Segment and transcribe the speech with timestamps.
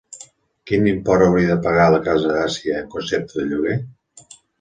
[0.69, 3.77] Quin import hauria de pagar la Casa Àsia en concepte de lloguer?